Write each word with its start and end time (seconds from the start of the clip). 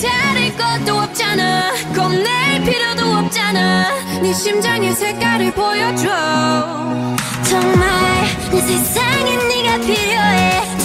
기다릴 0.00 0.56
것도 0.56 0.98
없잖아. 0.98 1.72
겁낼 1.94 2.64
필요도 2.64 3.04
없잖아. 3.04 4.20
네 4.22 4.32
심장의 4.32 4.94
색깔을 4.94 5.52
보여줘. 5.52 6.08
정말 7.42 7.90
내 8.50 8.60
세상에 8.62 9.36
네가 9.36 9.76
필요해 9.80 10.78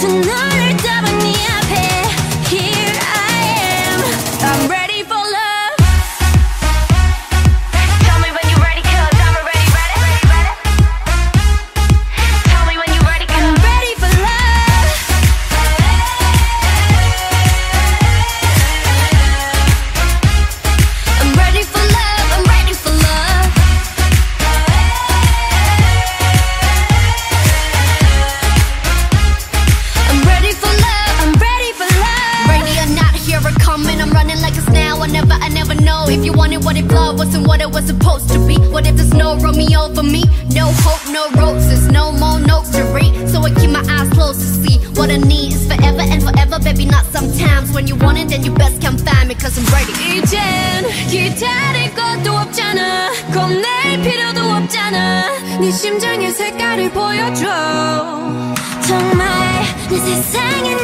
love 36.85 37.17
wasn't 37.17 37.47
what 37.47 37.61
it 37.61 37.69
was 37.69 37.85
supposed 37.85 38.29
to 38.29 38.39
be. 38.47 38.55
What 38.73 38.87
if 38.87 38.95
there's 38.95 39.13
no 39.13 39.37
Romeo 39.37 39.93
for 39.93 40.03
me? 40.03 40.23
No 40.53 40.65
hope, 40.85 41.03
no 41.11 41.23
roses, 41.41 41.87
no 41.87 42.11
more 42.11 42.39
notes 42.39 42.69
to 42.71 42.83
read. 42.93 43.29
So 43.29 43.41
I 43.41 43.51
keep 43.53 43.71
my 43.71 43.83
eyes 43.89 44.09
closed 44.09 44.39
to 44.39 44.47
see 44.47 44.77
what 44.97 45.09
I 45.09 45.17
need 45.17 45.53
is 45.53 45.65
forever 45.67 46.01
and 46.01 46.21
forever, 46.23 46.59
baby. 46.59 46.85
Not 46.85 47.05
sometimes. 47.05 47.71
When 47.73 47.87
you 47.87 47.95
want 47.95 48.17
it, 48.17 48.29
then 48.29 48.43
you 48.43 48.53
best 48.53 48.81
come 48.81 48.97
find 48.97 49.27
me, 49.29 49.35
cause 49.35 49.57
I'm 49.57 49.65
ready. 49.73 49.93
이젠 50.11 50.37
기다릴 51.09 51.93
것도 51.95 52.31
없잖아 52.31 53.11
겁낼 53.33 54.01
필요도 54.03 54.41
없잖아 54.41 55.57
네 55.59 55.71
심장의 55.71 56.31
색깔을 56.31 56.91
보여줘 56.91 57.45
정말 58.87 59.27
내 59.89 59.97
세상에 59.97 60.75